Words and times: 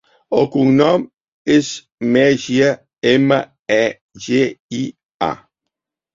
El 0.35 0.47
cognom 0.53 1.03
és 1.55 1.69
Megia: 2.15 2.71
ema, 3.13 3.39
e, 3.77 3.79
ge, 4.27 4.43
i, 4.81 4.83
a. 5.31 5.33